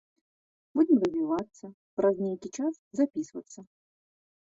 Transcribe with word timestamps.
Будзем 0.77 0.97
развівацца, 1.03 1.65
праз 2.01 2.15
нейкі 2.25 2.47
час 2.57 2.73
запісвацца. 3.01 3.59